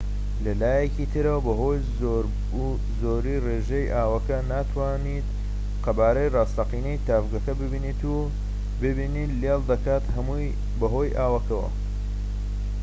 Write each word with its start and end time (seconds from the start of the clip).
لەلایەکی 0.45 1.09
ترەوە 1.13 1.39
بەهۆی 1.45 1.81
زۆریی 3.01 3.43
ڕێژەی 3.45 3.91
ئاوەکە 3.95 4.37
ناتوانیت 4.51 5.27
قەبارەی 5.85 6.31
ڕاستەقینەی 6.35 7.01
تاڤگەکە 7.07 7.53
ببینیت 7.61 8.01
و 8.13 8.19
بینین 8.81 9.31
لێڵ 9.41 9.61
دەکات 9.71 10.03
هەمووی 10.15 10.57
بەهۆی 10.79 11.15
ئاوەکەوە 11.17 11.69